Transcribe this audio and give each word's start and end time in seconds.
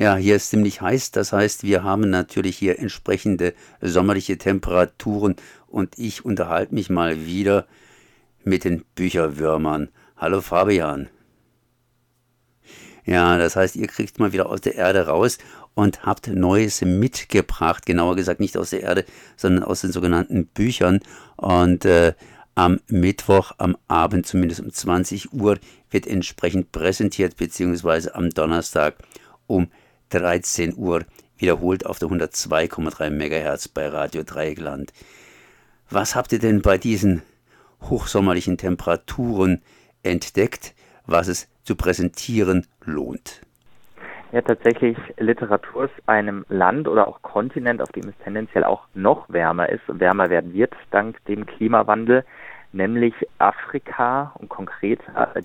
Ja, 0.00 0.16
hier 0.16 0.36
ist 0.36 0.48
ziemlich 0.48 0.80
heiß. 0.80 1.10
Das 1.10 1.34
heißt, 1.34 1.62
wir 1.62 1.84
haben 1.84 2.08
natürlich 2.08 2.56
hier 2.56 2.78
entsprechende 2.78 3.52
sommerliche 3.82 4.38
Temperaturen 4.38 5.36
und 5.66 5.98
ich 5.98 6.24
unterhalte 6.24 6.74
mich 6.74 6.88
mal 6.88 7.26
wieder 7.26 7.66
mit 8.42 8.64
den 8.64 8.82
Bücherwürmern. 8.94 9.90
Hallo 10.16 10.40
Fabian. 10.40 11.10
Ja, 13.04 13.36
das 13.36 13.56
heißt, 13.56 13.76
ihr 13.76 13.88
kriegt 13.88 14.18
mal 14.18 14.32
wieder 14.32 14.48
aus 14.48 14.62
der 14.62 14.76
Erde 14.76 15.06
raus 15.06 15.36
und 15.74 16.06
habt 16.06 16.28
Neues 16.28 16.80
mitgebracht. 16.80 17.84
Genauer 17.84 18.16
gesagt 18.16 18.40
nicht 18.40 18.56
aus 18.56 18.70
der 18.70 18.80
Erde, 18.80 19.04
sondern 19.36 19.64
aus 19.64 19.82
den 19.82 19.92
sogenannten 19.92 20.46
Büchern. 20.46 21.00
Und 21.36 21.84
äh, 21.84 22.14
am 22.54 22.80
Mittwoch, 22.86 23.52
am 23.58 23.76
Abend, 23.86 24.26
zumindest 24.26 24.62
um 24.62 24.72
20 24.72 25.34
Uhr, 25.34 25.58
wird 25.90 26.06
entsprechend 26.06 26.72
präsentiert, 26.72 27.36
beziehungsweise 27.36 28.14
am 28.14 28.30
Donnerstag 28.30 28.96
um 29.46 29.68
13 30.10 30.74
Uhr 30.76 31.04
wiederholt 31.38 31.86
auf 31.86 31.98
der 31.98 32.08
102,3 32.08 33.10
MHz 33.10 33.68
bei 33.68 33.88
Radio 33.88 34.22
Dreieckland. 34.22 34.92
Was 35.88 36.14
habt 36.14 36.32
ihr 36.32 36.38
denn 36.38 36.62
bei 36.62 36.78
diesen 36.78 37.22
hochsommerlichen 37.82 38.58
Temperaturen 38.58 39.62
entdeckt, 40.02 40.74
was 41.06 41.28
es 41.28 41.48
zu 41.64 41.76
präsentieren 41.76 42.66
lohnt? 42.84 43.40
Ja, 44.32 44.42
tatsächlich, 44.42 44.96
Literatur 45.18 45.86
ist 45.86 46.08
einem 46.08 46.44
Land 46.48 46.86
oder 46.86 47.08
auch 47.08 47.20
Kontinent, 47.22 47.82
auf 47.82 47.90
dem 47.90 48.08
es 48.08 48.14
tendenziell 48.22 48.62
auch 48.62 48.86
noch 48.94 49.28
wärmer 49.28 49.68
ist 49.68 49.88
und 49.88 49.98
wärmer 49.98 50.30
werden 50.30 50.54
wird, 50.54 50.72
dank 50.92 51.24
dem 51.24 51.46
Klimawandel, 51.46 52.24
nämlich 52.72 53.14
Afrika 53.38 54.32
und 54.38 54.48
konkret 54.48 55.00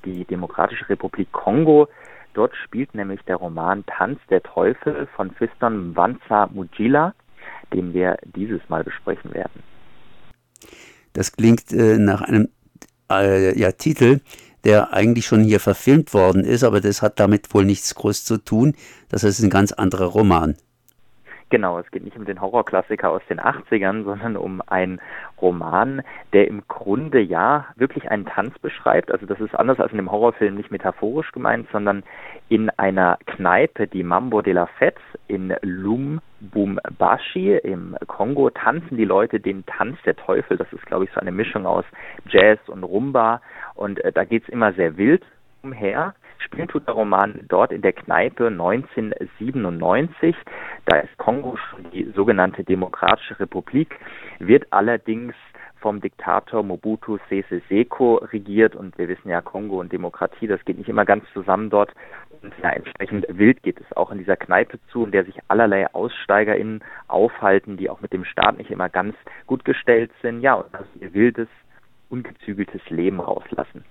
die 0.06 0.26
Demokratische 0.26 0.88
Republik 0.88 1.32
Kongo. 1.32 1.88
Dort 2.36 2.54
spielt 2.66 2.94
nämlich 2.94 3.22
der 3.24 3.38
Roman 3.38 3.86
Tanz 3.86 4.20
der 4.30 4.44
Teufel 4.44 5.08
von 5.16 5.32
Fiston 5.32 5.92
Mwanza 5.92 6.48
Mujila, 6.54 7.14
den 7.74 7.94
wir 7.94 8.18
dieses 8.36 8.62
Mal 8.68 8.84
besprechen 8.84 9.34
werden. 9.34 9.64
Das 11.14 11.32
klingt 11.32 11.72
äh, 11.72 11.98
nach 11.98 12.22
einem 12.22 12.50
äh, 13.10 13.58
ja, 13.58 13.72
Titel, 13.72 14.20
der 14.66 14.94
eigentlich 14.94 15.26
schon 15.26 15.44
hier 15.44 15.62
verfilmt 15.62 16.14
worden 16.14 16.44
ist, 16.44 16.66
aber 16.66 16.82
das 16.82 17.02
hat 17.02 17.22
damit 17.22 17.54
wohl 17.54 17.64
nichts 17.64 17.96
groß 17.96 18.26
zu 18.26 18.38
tun. 18.38 18.76
Das 19.08 19.24
ist 19.24 19.42
ein 19.42 19.50
ganz 19.50 19.72
anderer 19.72 20.08
Roman. 20.08 20.58
Genau, 21.52 21.78
es 21.78 21.90
geht 21.92 22.04
nicht 22.04 22.18
um 22.18 22.26
den 22.26 22.42
Horrorklassiker 22.42 23.12
aus 23.12 23.22
den 23.30 23.40
80ern, 23.40 24.04
sondern 24.04 24.36
um 24.36 24.64
einen 24.66 25.00
Roman, 25.40 26.02
der 26.34 26.48
im 26.48 26.68
Grunde 26.68 27.22
ja 27.22 27.68
wirklich 27.76 28.10
einen 28.10 28.26
Tanz 28.26 28.58
beschreibt. 28.60 29.12
Also 29.12 29.28
das 29.28 29.40
ist 29.40 29.54
anders 29.54 29.80
als 29.80 29.92
in 29.92 29.98
dem 29.98 30.12
Horrorfilm 30.12 30.56
nicht 30.56 30.72
metaphorisch 30.72 31.32
gemeint, 31.32 31.68
sondern 31.72 32.04
in 32.50 32.72
einer 32.72 33.20
Kneipe, 33.28 33.86
die 33.86 34.02
Mambo 34.02 34.42
de 34.42 34.54
la 34.54 34.68
Fête 34.80 34.98
in 35.28 35.54
Lumbumbashi 35.62 37.58
im 37.58 37.96
Kongo, 38.08 38.50
tanzen 38.50 38.98
die 38.98 39.06
Leute 39.06 39.40
den 39.40 39.68
Tanz 39.68 40.00
der 40.04 40.16
Teufel. 40.16 40.58
Das 40.58 40.74
ist, 40.74 40.86
glaube 40.88 41.06
ich, 41.06 41.12
so 41.12 41.20
eine 41.20 41.32
Mischung 41.32 41.68
aus 41.68 41.86
Jazz 42.28 42.58
und 42.68 42.84
Rumba. 42.84 43.40
Und 43.76 44.04
äh, 44.04 44.12
da 44.12 44.24
geht's 44.24 44.50
immer 44.50 44.74
sehr 44.74 44.98
wild 44.98 45.24
umher. 45.62 46.16
Spielen 46.40 46.68
tut 46.68 46.88
der 46.88 46.94
Roman 46.94 47.42
dort 47.48 47.72
in 47.72 47.82
der 47.82 47.94
Kneipe 47.94 48.48
1997. 48.48 50.36
Da 50.86 50.98
ist 51.00 51.18
Kongo 51.18 51.58
schon 51.58 51.90
die 51.92 52.12
sogenannte 52.16 52.64
Demokratische 52.64 53.40
Republik, 53.40 53.96
wird 54.40 54.68
allerdings 54.72 55.34
vom 55.86 56.02
Diktator 56.02 56.64
Mobutu 56.64 57.20
Sese 57.30 57.62
Seko 57.70 58.16
regiert 58.16 58.76
und 58.76 58.98
wir 58.98 59.08
wissen 59.08 59.30
ja, 59.30 59.42
Kongo 59.42 59.80
und 59.80 59.94
Demokratie, 59.94 60.48
das 60.48 60.64
geht 60.66 60.80
nicht 60.80 60.90
immer 60.90 61.06
ganz 61.06 61.26
zusammen 61.32 61.70
dort 61.70 61.94
und 62.42 62.54
ja, 62.64 62.72
entsprechend 62.72 63.26
wild 63.30 63.62
geht 63.64 63.80
es 63.80 63.96
auch 63.96 64.12
in 64.12 64.18
dieser 64.18 64.36
Kneipe 64.36 64.80
zu, 64.92 65.06
in 65.06 65.12
der 65.12 65.26
sich 65.26 65.38
allerlei 65.48 65.92
AussteigerInnen 65.94 66.84
aufhalten, 67.08 67.78
die 67.78 67.90
auch 67.90 68.02
mit 68.02 68.14
dem 68.14 68.26
Staat 68.26 68.58
nicht 68.58 68.72
immer 68.72 68.90
ganz 68.90 69.16
gut 69.46 69.64
gestellt 69.64 70.12
sind, 70.22 70.42
ja, 70.42 70.56
und 70.56 70.74
also 70.74 70.90
ihr 71.00 71.14
wildes, 71.14 71.48
ungezügeltes 72.10 72.82
Leben 72.90 73.20
rauslassen. 73.20 73.84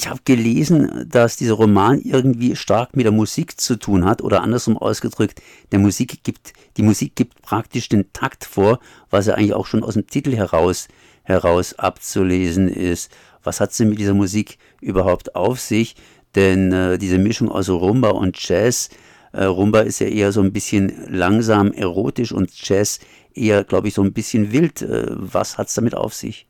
Ich 0.00 0.08
habe 0.08 0.20
gelesen, 0.24 1.06
dass 1.06 1.36
dieser 1.36 1.52
Roman 1.52 2.00
irgendwie 2.00 2.56
stark 2.56 2.96
mit 2.96 3.04
der 3.04 3.12
Musik 3.12 3.60
zu 3.60 3.76
tun 3.76 4.06
hat 4.06 4.22
oder 4.22 4.40
andersrum 4.40 4.78
ausgedrückt, 4.78 5.42
der 5.72 5.78
Musik 5.78 6.24
gibt, 6.24 6.54
die 6.78 6.82
Musik 6.82 7.14
gibt 7.16 7.42
praktisch 7.42 7.90
den 7.90 8.10
Takt 8.14 8.46
vor, 8.46 8.80
was 9.10 9.26
ja 9.26 9.34
eigentlich 9.34 9.52
auch 9.52 9.66
schon 9.66 9.84
aus 9.84 9.92
dem 9.92 10.06
Titel 10.06 10.34
heraus, 10.34 10.88
heraus 11.22 11.78
abzulesen 11.78 12.68
ist. 12.68 13.12
Was 13.42 13.60
hat 13.60 13.74
sie 13.74 13.84
mit 13.84 13.98
dieser 13.98 14.14
Musik 14.14 14.56
überhaupt 14.80 15.36
auf 15.36 15.60
sich? 15.60 15.96
Denn 16.34 16.72
äh, 16.72 16.96
diese 16.96 17.18
Mischung 17.18 17.50
aus 17.50 17.68
Rumba 17.68 18.08
und 18.08 18.42
Jazz, 18.42 18.88
äh, 19.34 19.44
Rumba 19.44 19.80
ist 19.80 19.98
ja 19.98 20.06
eher 20.06 20.32
so 20.32 20.40
ein 20.40 20.54
bisschen 20.54 20.94
langsam 21.10 21.72
erotisch 21.72 22.32
und 22.32 22.50
Jazz 22.66 23.00
eher, 23.34 23.64
glaube 23.64 23.88
ich, 23.88 23.92
so 23.92 24.02
ein 24.02 24.14
bisschen 24.14 24.50
wild. 24.50 24.80
Äh, 24.80 25.08
was 25.10 25.58
hat 25.58 25.68
es 25.68 25.74
damit 25.74 25.94
auf 25.94 26.14
sich? 26.14 26.46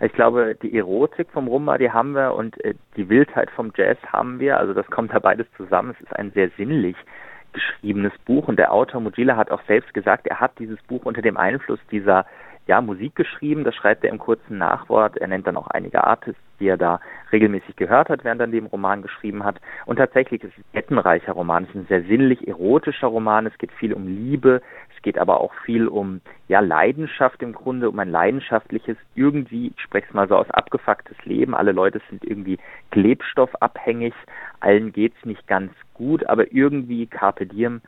Ich 0.00 0.12
glaube, 0.12 0.54
die 0.62 0.76
Erotik 0.76 1.28
vom 1.32 1.48
Rumba, 1.48 1.78
die 1.78 1.90
haben 1.90 2.12
wir 2.12 2.34
und 2.34 2.62
äh, 2.64 2.74
die 2.96 3.08
Wildheit 3.08 3.50
vom 3.50 3.72
Jazz 3.76 3.98
haben 4.12 4.38
wir. 4.38 4.58
Also 4.58 4.72
das 4.72 4.86
kommt 4.86 5.12
da 5.12 5.18
beides 5.18 5.46
zusammen. 5.56 5.94
Es 5.98 6.00
ist 6.00 6.16
ein 6.16 6.30
sehr 6.32 6.50
sinnlich 6.56 6.96
geschriebenes 7.52 8.12
Buch 8.24 8.46
und 8.46 8.58
der 8.58 8.72
Autor 8.72 9.00
Mujila 9.00 9.36
hat 9.36 9.50
auch 9.50 9.62
selbst 9.66 9.92
gesagt, 9.94 10.26
er 10.26 10.38
hat 10.38 10.58
dieses 10.58 10.80
Buch 10.82 11.04
unter 11.04 11.22
dem 11.22 11.36
Einfluss 11.36 11.80
dieser 11.90 12.26
ja, 12.68 12.80
Musik 12.82 13.16
geschrieben. 13.16 13.64
Das 13.64 13.74
schreibt 13.74 14.04
er 14.04 14.10
im 14.10 14.18
kurzen 14.18 14.58
Nachwort. 14.58 15.16
Er 15.16 15.26
nennt 15.26 15.46
dann 15.46 15.56
auch 15.56 15.68
einige 15.68 16.04
Artists, 16.04 16.40
die 16.60 16.68
er 16.68 16.76
da 16.76 17.00
regelmäßig 17.32 17.76
gehört 17.76 18.10
hat, 18.10 18.24
während 18.24 18.42
er 18.42 18.46
den 18.46 18.66
Roman 18.66 19.02
geschrieben 19.02 19.42
hat. 19.42 19.56
Und 19.86 19.96
tatsächlich 19.96 20.44
ist 20.44 20.52
es 20.52 20.58
ein 20.58 20.72
kettenreicher 20.74 21.32
Roman. 21.32 21.64
Es 21.64 21.70
ist 21.70 21.76
ein 21.76 21.86
sehr 21.86 22.02
sinnlich 22.02 22.46
erotischer 22.46 23.08
Roman. 23.08 23.46
Es 23.46 23.56
geht 23.56 23.72
viel 23.72 23.94
um 23.94 24.06
Liebe. 24.06 24.60
Es 24.98 25.02
geht 25.02 25.16
aber 25.16 25.40
auch 25.40 25.54
viel 25.64 25.86
um 25.86 26.20
ja, 26.48 26.58
Leidenschaft 26.58 27.40
im 27.40 27.52
Grunde, 27.52 27.88
um 27.88 27.96
ein 28.00 28.10
leidenschaftliches, 28.10 28.96
irgendwie, 29.14 29.68
ich 29.68 29.80
spreche 29.80 30.08
es 30.08 30.12
mal 30.12 30.26
so 30.26 30.34
aus, 30.34 30.50
abgefucktes 30.50 31.16
Leben. 31.24 31.54
Alle 31.54 31.70
Leute 31.70 32.00
sind 32.10 32.24
irgendwie 32.24 32.58
klebstoffabhängig. 32.90 34.12
Allen 34.58 34.92
geht's 34.92 35.24
nicht 35.24 35.46
ganz 35.46 35.70
gut, 35.94 36.26
aber 36.26 36.52
irgendwie 36.52 37.06
Carpe 37.06 37.46
Diem 37.46 37.80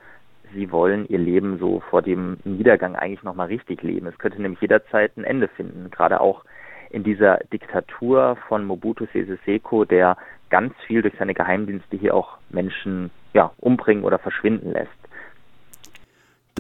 sie 0.55 0.71
wollen 0.73 1.07
ihr 1.09 1.19
Leben 1.19 1.59
so 1.59 1.81
vor 1.91 2.03
dem 2.03 2.39
Niedergang 2.45 2.97
eigentlich 2.97 3.23
nochmal 3.23 3.49
richtig 3.49 3.83
leben. 3.83 4.07
Es 4.07 4.19
könnte 4.19 4.41
nämlich 4.43 4.61
jederzeit 4.61 5.17
ein 5.17 5.25
Ende 5.25 5.49
finden, 5.49 5.91
gerade 5.91 6.21
auch 6.21 6.45
in 6.91 7.05
dieser 7.05 7.39
Diktatur 7.53 8.37
von 8.49 8.65
Mobutu 8.65 9.07
Sese 9.13 9.39
Seko, 9.45 9.85
der 9.85 10.17
ganz 10.49 10.75
viel 10.87 11.03
durch 11.03 11.15
seine 11.19 11.35
Geheimdienste 11.35 11.97
hier 11.97 12.15
auch 12.15 12.39
Menschen 12.51 13.11
ja, 13.33 13.53
umbringen 13.59 14.03
oder 14.03 14.19
verschwinden 14.19 14.73
lässt. 14.73 14.91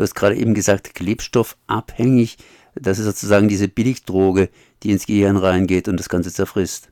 Du 0.00 0.04
hast 0.04 0.14
gerade 0.14 0.34
eben 0.34 0.54
gesagt, 0.54 0.94
klebstoffabhängig. 0.94 2.38
Das 2.74 2.98
ist 2.98 3.04
sozusagen 3.04 3.48
diese 3.48 3.68
Billigdroge, 3.68 4.48
die 4.82 4.92
ins 4.92 5.04
Gehirn 5.04 5.36
reingeht 5.36 5.88
und 5.88 6.00
das 6.00 6.08
Ganze 6.08 6.32
zerfrisst. 6.32 6.90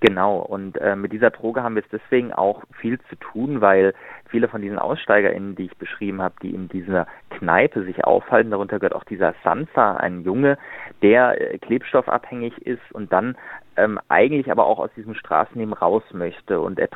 Genau, 0.00 0.38
und 0.38 0.76
äh, 0.78 0.96
mit 0.96 1.12
dieser 1.12 1.30
Droge 1.30 1.62
haben 1.62 1.76
wir 1.76 1.84
es 1.84 1.88
deswegen 1.88 2.32
auch 2.32 2.64
viel 2.80 2.98
zu 3.08 3.14
tun, 3.14 3.60
weil 3.60 3.94
viele 4.28 4.48
von 4.48 4.60
diesen 4.60 4.76
AussteigerInnen, 4.76 5.54
die 5.54 5.66
ich 5.66 5.76
beschrieben 5.76 6.20
habe, 6.20 6.34
die 6.42 6.52
in 6.52 6.68
dieser 6.68 7.06
Kneipe 7.30 7.84
sich 7.84 8.02
aufhalten, 8.02 8.50
darunter 8.50 8.80
gehört 8.80 8.96
auch 8.96 9.04
dieser 9.04 9.32
Sansa, 9.44 9.94
ein 9.94 10.24
Junge, 10.24 10.58
der 11.02 11.40
äh, 11.40 11.58
klebstoffabhängig 11.58 12.58
ist 12.66 12.82
und 12.90 13.12
dann 13.12 13.36
ähm, 13.76 14.00
eigentlich 14.08 14.50
aber 14.50 14.66
auch 14.66 14.80
aus 14.80 14.90
diesem 14.96 15.14
Straßenleben 15.14 15.74
raus 15.74 16.02
möchte. 16.12 16.60
Und 16.60 16.80
er 16.80 16.88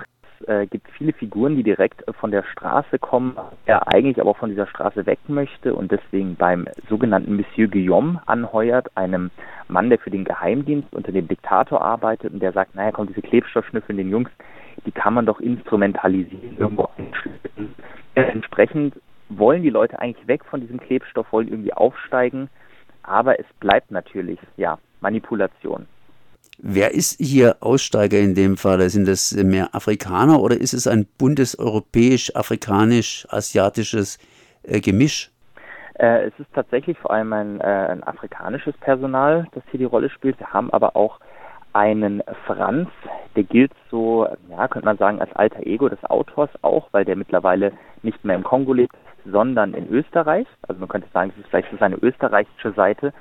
äh, 0.47 0.67
gibt 0.67 0.89
viele 0.91 1.13
Figuren, 1.13 1.57
die 1.57 1.63
direkt 1.63 2.05
von 2.17 2.31
der 2.31 2.45
Straße 2.45 2.99
kommen, 2.99 3.37
er 3.67 3.93
eigentlich 3.93 4.21
aber 4.21 4.35
von 4.35 4.51
dieser 4.51 4.67
Straße 4.67 5.07
weg 5.07 5.19
möchte 5.29 5.75
und 5.75 5.91
deswegen 5.91 6.37
beim 6.37 6.67
sogenannten 6.89 7.37
Monsieur 7.37 7.69
Guillaume 7.69 8.21
anheuert, 8.27 8.97
einem 8.97 9.31
Mann, 9.69 9.91
der 9.91 9.99
für 9.99 10.11
den 10.11 10.25
Geheimdienst 10.25 10.95
unter 10.95 11.13
dem 11.13 11.29
Diktator 11.29 11.83
arbeitet 11.83 12.33
und 12.33 12.41
der 12.41 12.53
sagt, 12.53 12.75
naja, 12.75 12.93
kommt 12.93 13.11
diese 13.11 13.23
Klebstoffschnüffel 13.23 13.97
den 13.97 14.11
Jungs, 14.11 14.31
die 14.87 14.93
kann 14.93 15.15
man 15.15 15.27
doch 15.27 15.41
instrumentalisieren, 15.41 16.57
irgendwo 16.59 16.89
einschlüsseln. 16.97 17.75
Entsprechend 18.15 18.95
wollen 19.29 19.63
die 19.63 19.71
Leute 19.71 19.99
eigentlich 19.99 20.27
weg 20.27 20.45
von 20.45 20.61
diesem 20.61 20.81
Klebstoff, 20.81 21.33
wollen 21.33 21.49
irgendwie 21.49 21.73
aufsteigen, 21.73 22.49
aber 23.03 23.39
es 23.39 23.47
bleibt 23.61 23.91
natürlich, 23.91 24.39
ja, 24.57 24.79
Manipulation. 25.01 25.87
Wer 26.63 26.93
ist 26.93 27.19
hier 27.19 27.57
Aussteiger 27.61 28.19
in 28.19 28.35
dem 28.35 28.59
Fall? 28.59 28.87
Sind 28.91 29.09
das 29.09 29.33
mehr 29.33 29.75
Afrikaner 29.75 30.43
oder 30.43 30.61
ist 30.61 30.75
es 30.75 30.87
ein 30.87 31.07
buntes 31.17 31.59
europäisch, 31.59 32.37
afrikanisch, 32.37 33.27
asiatisches 33.31 34.19
äh, 34.65 34.79
Gemisch? 34.81 35.31
Äh, 35.95 36.27
es 36.27 36.39
ist 36.39 36.53
tatsächlich 36.53 36.99
vor 36.99 37.13
allem 37.13 37.33
ein, 37.33 37.61
äh, 37.63 37.65
ein, 37.65 38.03
afrikanisches 38.03 38.77
Personal, 38.77 39.47
das 39.53 39.63
hier 39.71 39.79
die 39.79 39.87
Rolle 39.87 40.11
spielt. 40.11 40.39
Wir 40.39 40.53
haben 40.53 40.71
aber 40.71 40.97
auch 40.97 41.21
einen 41.73 42.23
Franz, 42.47 42.91
der 43.37 43.45
gilt 43.45 43.73
so, 43.91 44.29
ja, 44.51 44.69
könnte 44.69 44.85
man 44.85 44.99
sagen, 44.99 45.19
als 45.19 45.35
alter 45.37 45.67
Ego 45.67 45.89
des 45.89 46.05
Autors 46.05 46.51
auch, 46.61 46.89
weil 46.93 47.07
der 47.07 47.17
mittlerweile 47.17 47.73
nicht 48.03 48.23
mehr 48.23 48.37
im 48.37 48.45
Kongo 48.45 48.75
lebt, 48.75 48.97
sondern 49.25 49.73
in 49.73 49.89
Österreich. 49.89 50.47
Also 50.69 50.79
man 50.79 50.91
könnte 50.91 51.09
sagen, 51.15 51.33
es 51.35 51.43
ist 51.43 51.49
vielleicht 51.49 51.71
so 51.71 51.79
seine 51.79 51.97
österreichische 51.97 52.73
Seite. 52.73 53.15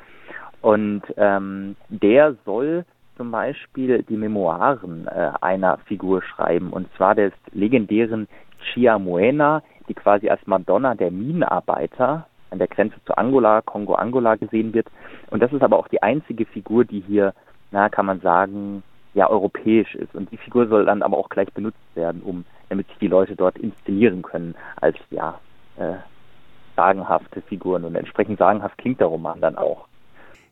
Und 0.62 1.04
ähm, 1.16 1.78
der 1.88 2.36
soll 2.44 2.84
zum 3.20 3.32
Beispiel 3.32 4.02
die 4.04 4.16
Memoiren 4.16 5.06
äh, 5.08 5.32
einer 5.42 5.78
Figur 5.80 6.24
schreiben, 6.24 6.72
und 6.72 6.88
zwar 6.96 7.16
des 7.16 7.34
legendären 7.52 8.30
Chiamuena, 8.60 9.62
die 9.90 9.94
quasi 9.94 10.30
als 10.30 10.40
Madonna 10.48 10.96
der 10.96 11.12
Minenarbeiter 11.12 12.28
an 12.50 12.60
der 12.60 12.70
Grenze 12.70 12.96
zu 13.06 13.18
Angola, 13.18 13.62
Kongo-Angola 13.62 14.36
gesehen 14.36 14.74
wird. 14.74 14.88
Und 15.32 15.44
das 15.44 15.52
ist 15.52 15.62
aber 15.62 15.78
auch 15.78 15.90
die 15.90 16.02
einzige 16.02 16.46
Figur, 16.46 16.86
die 16.86 17.02
hier, 17.02 17.34
na, 17.72 17.90
kann 17.90 18.06
man 18.06 18.22
sagen, 18.22 18.84
ja, 19.14 19.30
europäisch 19.30 19.96
ist. 19.96 20.16
Und 20.16 20.32
die 20.32 20.38
Figur 20.38 20.68
soll 20.68 20.86
dann 20.86 21.02
aber 21.02 21.18
auch 21.18 21.28
gleich 21.28 21.52
benutzt 21.52 21.96
werden, 21.96 22.22
um, 22.22 22.46
damit 22.70 22.88
sich 22.88 23.00
die 23.00 23.08
Leute 23.08 23.36
dort 23.36 23.58
inszenieren 23.58 24.22
können 24.22 24.56
als, 24.80 24.96
ja, 25.10 25.38
äh, 25.76 25.96
sagenhafte 26.78 27.42
Figuren. 27.42 27.84
Und 27.84 27.96
entsprechend 27.96 28.40
sagenhaft 28.40 28.78
klingt 28.78 29.02
der 29.02 29.08
Roman 29.08 29.42
dann 29.42 29.58
auch. 29.58 29.89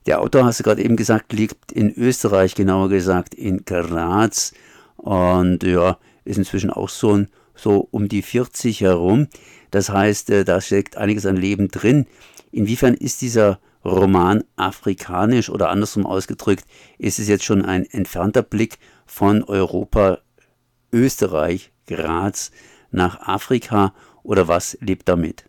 Der 0.06 0.20
Autor, 0.20 0.44
hast 0.44 0.60
du 0.60 0.64
gerade 0.64 0.82
eben 0.82 0.96
gesagt, 0.96 1.32
lebt 1.32 1.72
in 1.72 1.92
Österreich, 1.92 2.54
genauer 2.54 2.88
gesagt 2.88 3.34
in 3.34 3.64
Graz. 3.64 4.52
Und 4.96 5.62
ja, 5.62 5.98
ist 6.24 6.38
inzwischen 6.38 6.70
auch 6.70 6.88
so, 6.88 7.24
so 7.54 7.88
um 7.90 8.08
die 8.08 8.22
40 8.22 8.80
herum. 8.80 9.28
Das 9.70 9.90
heißt, 9.90 10.30
äh, 10.30 10.44
da 10.44 10.60
steckt 10.60 10.96
einiges 10.96 11.26
an 11.26 11.36
Leben 11.36 11.68
drin. 11.68 12.06
Inwiefern 12.50 12.94
ist 12.94 13.20
dieser 13.20 13.58
Roman 13.84 14.44
afrikanisch 14.56 15.50
oder 15.50 15.70
andersrum 15.70 16.06
ausgedrückt, 16.06 16.64
ist 16.98 17.18
es 17.18 17.28
jetzt 17.28 17.44
schon 17.44 17.64
ein 17.64 17.84
entfernter 17.86 18.42
Blick 18.42 18.78
von 19.06 19.44
Europa, 19.44 20.18
Österreich, 20.92 21.70
Graz 21.86 22.50
nach 22.90 23.20
Afrika 23.20 23.94
oder 24.22 24.48
was 24.48 24.76
lebt 24.80 25.08
damit? 25.08 25.47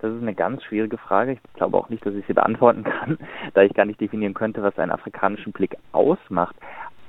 Das 0.00 0.12
ist 0.12 0.22
eine 0.22 0.34
ganz 0.34 0.62
schwierige 0.62 0.96
Frage. 0.96 1.32
Ich 1.32 1.40
glaube 1.54 1.76
auch 1.76 1.88
nicht, 1.88 2.04
dass 2.06 2.14
ich 2.14 2.24
sie 2.26 2.34
beantworten 2.34 2.84
kann, 3.00 3.18
da 3.54 3.62
ich 3.62 3.74
gar 3.74 3.84
nicht 3.84 4.00
definieren 4.00 4.34
könnte, 4.34 4.62
was 4.62 4.78
einen 4.78 4.92
afrikanischen 4.92 5.52
Blick 5.52 5.76
ausmacht. 5.92 6.54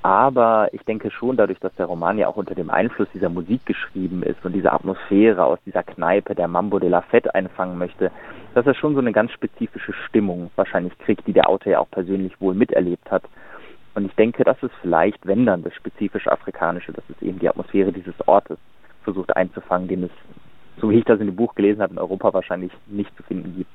Aber 0.02 0.70
ich 0.72 0.82
denke 0.84 1.10
schon, 1.10 1.36
dadurch, 1.36 1.60
dass 1.60 1.74
der 1.74 1.84
Roman 1.86 2.16
ja 2.16 2.26
auch 2.26 2.36
unter 2.36 2.54
dem 2.54 2.70
Einfluss 2.70 3.08
dieser 3.12 3.28
Musik 3.28 3.66
geschrieben 3.66 4.22
ist 4.22 4.42
und 4.44 4.54
diese 4.54 4.72
Atmosphäre 4.72 5.44
aus 5.44 5.58
dieser 5.66 5.82
Kneipe 5.82 6.34
der 6.34 6.48
Mambo 6.48 6.78
de 6.78 6.88
la 6.88 7.02
Fête 7.02 7.34
einfangen 7.34 7.76
möchte, 7.76 8.10
dass 8.54 8.66
er 8.66 8.74
schon 8.74 8.94
so 8.94 9.00
eine 9.00 9.12
ganz 9.12 9.30
spezifische 9.32 9.92
Stimmung 9.92 10.50
wahrscheinlich 10.56 10.98
kriegt, 11.00 11.26
die 11.26 11.34
der 11.34 11.50
Autor 11.50 11.72
ja 11.72 11.78
auch 11.80 11.90
persönlich 11.90 12.40
wohl 12.40 12.54
miterlebt 12.54 13.10
hat. 13.10 13.24
Und 13.94 14.06
ich 14.06 14.14
denke, 14.14 14.42
das 14.44 14.62
ist 14.62 14.72
vielleicht, 14.80 15.26
wenn 15.26 15.44
dann, 15.44 15.62
das 15.62 15.74
spezifisch 15.74 16.28
Afrikanische, 16.28 16.92
dass 16.92 17.04
es 17.10 17.20
eben 17.20 17.38
die 17.38 17.48
Atmosphäre 17.48 17.92
dieses 17.92 18.14
Ortes 18.26 18.58
versucht 19.02 19.36
einzufangen, 19.36 19.88
den 19.88 20.04
es, 20.04 20.10
so 20.80 20.90
wie 20.90 20.98
ich 20.98 21.04
das 21.04 21.20
in 21.20 21.26
dem 21.26 21.36
Buch 21.36 21.54
gelesen 21.54 21.82
habe, 21.82 21.92
in 21.92 21.98
Europa 21.98 22.32
wahrscheinlich 22.32 22.72
nicht 22.86 23.10
zu 23.16 23.22
finden 23.22 23.54
gibt. 23.56 23.70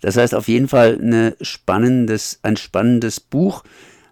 Das 0.00 0.16
heißt 0.16 0.34
auf 0.34 0.48
jeden 0.48 0.68
Fall 0.68 0.98
eine 1.00 1.36
spannendes, 1.40 2.40
ein 2.42 2.56
spannendes 2.56 3.20
Buch. 3.20 3.62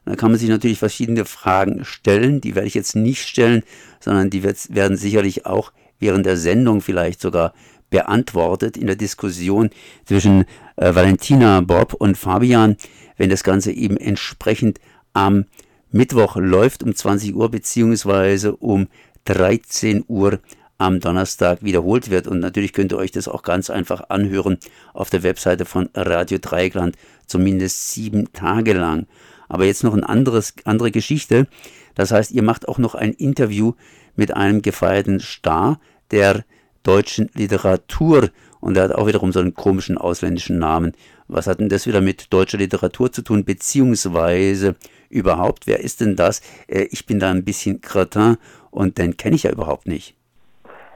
Da 0.04 0.14
kann 0.14 0.30
man 0.30 0.38
sich 0.38 0.48
natürlich 0.48 0.78
verschiedene 0.78 1.24
Fragen 1.24 1.84
stellen. 1.84 2.40
Die 2.40 2.54
werde 2.54 2.68
ich 2.68 2.74
jetzt 2.74 2.96
nicht 2.96 3.26
stellen, 3.26 3.62
sondern 3.98 4.30
die 4.30 4.42
werden 4.42 4.96
sicherlich 4.96 5.46
auch 5.46 5.72
während 5.98 6.26
der 6.26 6.36
Sendung 6.36 6.80
vielleicht 6.80 7.20
sogar 7.20 7.52
beantwortet 7.90 8.76
in 8.76 8.86
der 8.86 8.96
Diskussion 8.96 9.70
zwischen 10.04 10.44
äh, 10.76 10.94
Valentina, 10.94 11.60
Bob 11.60 11.94
und 11.94 12.16
Fabian, 12.16 12.76
wenn 13.16 13.30
das 13.30 13.44
Ganze 13.44 13.72
eben 13.72 13.96
entsprechend 13.96 14.80
am 15.12 15.44
Mittwoch 15.90 16.36
läuft 16.36 16.84
um 16.84 16.94
20 16.94 17.34
Uhr 17.34 17.50
beziehungsweise 17.50 18.54
um 18.54 18.86
13 19.24 20.04
Uhr 20.06 20.38
am 20.80 20.98
Donnerstag 20.98 21.62
wiederholt 21.62 22.10
wird. 22.10 22.26
Und 22.26 22.40
natürlich 22.40 22.72
könnt 22.72 22.92
ihr 22.92 22.98
euch 22.98 23.12
das 23.12 23.28
auch 23.28 23.42
ganz 23.42 23.70
einfach 23.70 24.08
anhören 24.08 24.58
auf 24.94 25.10
der 25.10 25.22
Webseite 25.22 25.64
von 25.66 25.90
Radio 25.94 26.38
Dreieckland, 26.40 26.96
zumindest 27.26 27.90
sieben 27.92 28.32
Tage 28.32 28.72
lang. 28.72 29.06
Aber 29.48 29.64
jetzt 29.64 29.84
noch 29.84 29.92
eine 29.92 30.08
anderes, 30.08 30.54
andere 30.64 30.90
Geschichte. 30.90 31.46
Das 31.94 32.12
heißt, 32.12 32.30
ihr 32.32 32.42
macht 32.42 32.66
auch 32.66 32.78
noch 32.78 32.94
ein 32.94 33.12
Interview 33.12 33.74
mit 34.16 34.34
einem 34.34 34.62
gefeierten 34.62 35.20
Star 35.20 35.80
der 36.10 36.44
deutschen 36.82 37.30
Literatur. 37.34 38.30
Und 38.60 38.76
er 38.76 38.84
hat 38.84 38.92
auch 38.92 39.06
wiederum 39.06 39.32
so 39.32 39.40
einen 39.40 39.54
komischen 39.54 39.98
ausländischen 39.98 40.58
Namen. 40.58 40.92
Was 41.28 41.46
hat 41.46 41.60
denn 41.60 41.68
das 41.68 41.86
wieder 41.86 42.00
mit 42.00 42.32
deutscher 42.32 42.58
Literatur 42.58 43.12
zu 43.12 43.22
tun? 43.22 43.44
Beziehungsweise 43.44 44.76
überhaupt, 45.10 45.66
wer 45.66 45.80
ist 45.80 46.00
denn 46.00 46.16
das? 46.16 46.40
Äh, 46.68 46.88
ich 46.90 47.04
bin 47.04 47.18
da 47.18 47.30
ein 47.30 47.44
bisschen 47.44 47.82
Cretin 47.82 48.38
und 48.70 48.96
den 48.96 49.16
kenne 49.18 49.36
ich 49.36 49.42
ja 49.42 49.50
überhaupt 49.50 49.86
nicht. 49.86 50.16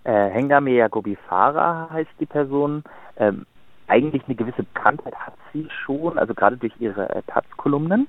Äh, 0.04 0.30
Hengame 0.30 0.88
Farah 1.28 1.88
heißt 1.90 2.10
die 2.20 2.26
Person. 2.26 2.84
Ähm, 3.16 3.46
eigentlich 3.86 4.22
eine 4.26 4.34
gewisse 4.34 4.62
Bekanntheit 4.62 5.14
hat 5.14 5.34
sie 5.52 5.68
schon, 5.84 6.18
also 6.18 6.34
gerade 6.34 6.56
durch 6.56 6.72
ihre 6.78 7.08
äh, 7.10 7.22
Taz-Kolumnen. 7.26 8.08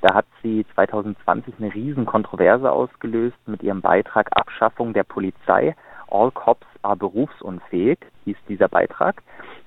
Da 0.00 0.14
hat 0.14 0.26
sie 0.42 0.66
2020 0.74 1.54
eine 1.58 1.72
riesen 1.72 2.04
Kontroverse 2.04 2.70
ausgelöst 2.70 3.36
mit 3.46 3.62
ihrem 3.62 3.80
Beitrag 3.80 4.28
Abschaffung 4.36 4.92
der 4.92 5.04
Polizei. 5.04 5.74
All 6.08 6.30
Cops 6.30 6.66
are 6.82 6.96
berufsunfähig, 6.96 7.98
hieß 8.24 8.36
dieser 8.48 8.68
Beitrag. 8.68 9.22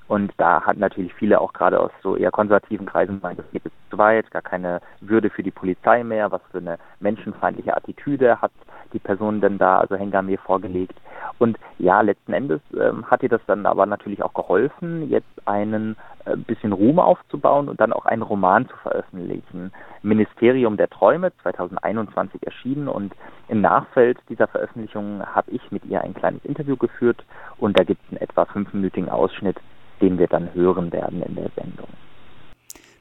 Und 0.08 0.32
da 0.38 0.62
hat 0.62 0.78
natürlich 0.78 1.14
viele 1.14 1.42
auch 1.42 1.54
gerade 1.54 1.80
aus 1.80 1.92
so 2.02 2.16
eher 2.16 2.32
konservativen 2.32 2.86
Kreisen 2.86 3.20
gemeint, 3.20 3.40
das 3.40 3.52
geht 3.52 3.66
jetzt 3.66 3.76
zu 3.90 3.98
weit, 3.98 4.30
gar 4.32 4.42
keine 4.42 4.82
Würde 5.02 5.30
für 5.30 5.44
die 5.44 5.52
Polizei 5.52 6.04
mehr, 6.04 6.32
was 6.32 6.42
für 6.52 6.60
eine 6.60 6.78
menschenfeindliche 7.00 7.76
Attitüde 7.76 8.42
hat 8.42 8.52
die 8.94 9.00
Person 9.00 9.42
denn 9.42 9.58
da, 9.58 9.80
also 9.80 9.96
Hengame, 9.96 10.38
vorgelegt. 10.38 11.00
Und 11.40 11.58
ja, 11.78 12.02
letzten 12.02 12.34
Endes 12.34 12.62
ähm, 12.80 13.06
hat 13.10 13.22
ihr 13.24 13.30
das 13.30 13.42
dann 13.48 13.66
aber 13.66 13.86
natürlich 13.86 14.24
auch 14.24 14.34
geholfen, 14.34 15.10
jetzt 15.10 15.28
einen 15.46 15.96
äh, 16.26 16.36
bisschen 16.36 16.74
Ruhm 16.74 17.00
aufzubauen 17.00 17.70
und 17.70 17.80
dann 17.80 17.94
auch 17.94 18.06
einen 18.06 18.22
Roman 18.22 18.68
zu 18.68 18.76
veröffentlichen. 18.78 19.72
Ministerium 20.02 20.78
der 20.78 20.90
Träume, 20.90 21.32
2021 21.44 22.44
erschienen 22.44 22.88
und 22.88 23.14
im 23.50 23.62
Nachfeld 23.62 24.18
dieser 24.30 24.48
Veröffentlichung 24.48 25.24
habe 25.26 25.52
ich 25.52 25.72
mit 25.72 25.86
ihr 25.86 26.02
ein 26.02 26.14
kleines 26.14 26.44
Interview 26.46 26.78
geführt 26.78 27.24
und 27.58 27.78
da 27.78 27.84
gibt 27.84 28.02
es 28.06 28.12
einen 28.12 28.22
etwa 28.22 28.46
fünfminütigen 28.46 29.10
Ausschnitt, 29.10 29.58
den 30.02 30.18
wir 30.18 30.28
dann 30.28 30.54
hören 30.54 30.92
werden 30.92 31.22
in 31.22 31.36
der 31.36 31.50
Sendung. 31.56 31.88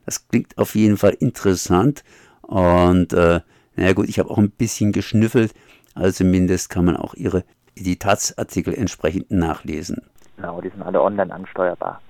Das 0.05 0.29
klingt 0.29 0.57
auf 0.57 0.75
jeden 0.75 0.97
Fall 0.97 1.17
interessant 1.19 2.05
und 2.43 3.13
äh, 3.13 3.41
naja 3.75 3.93
gut, 3.93 4.09
ich 4.09 4.19
habe 4.19 4.31
auch 4.31 4.39
ein 4.39 4.51
bisschen 4.51 4.93
geschnüffelt, 4.93 5.53
also 5.95 6.13
zumindest 6.13 6.71
kann 6.71 6.85
man 6.85 6.97
auch 6.97 7.15
ihre 7.15 7.45
die 7.79 7.99
Taz-Artikel 7.99 8.75
entsprechend 8.75 9.31
nachlesen. 9.31 10.03
Genau, 10.37 10.61
die 10.61 10.71
sind 10.71 10.83
alle 10.83 11.03
online 11.03 11.33
ansteuerbar. 11.33 12.01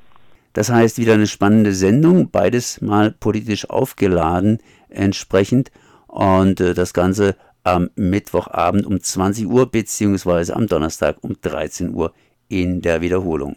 Das 0.52 0.70
heißt, 0.70 0.98
wieder 0.98 1.14
eine 1.14 1.26
spannende 1.26 1.72
Sendung, 1.72 2.30
beides 2.30 2.80
mal 2.80 3.10
politisch 3.10 3.68
aufgeladen 3.68 4.58
entsprechend 4.88 5.70
und 6.06 6.60
äh, 6.60 6.72
das 6.72 6.94
Ganze 6.94 7.36
am 7.62 7.90
Mittwochabend 7.96 8.86
um 8.86 9.00
20 9.00 9.48
Uhr 9.48 9.70
beziehungsweise 9.70 10.54
am 10.54 10.66
Donnerstag 10.66 11.16
um 11.22 11.36
13 11.40 11.92
Uhr 11.92 12.12
in 12.48 12.80
der 12.80 13.00
Wiederholung. 13.00 13.56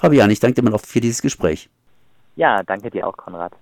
Fabian, 0.00 0.30
ich 0.30 0.40
danke 0.40 0.54
dir 0.54 0.62
mal 0.62 0.74
auch 0.74 0.80
für 0.80 1.02
dieses 1.02 1.20
Gespräch. 1.20 1.68
Ja, 2.34 2.62
danke 2.62 2.90
dir 2.90 3.06
auch, 3.06 3.18
Konrad. 3.18 3.52